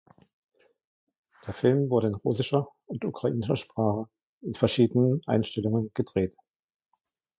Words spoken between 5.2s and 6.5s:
Einstellungen gedreht.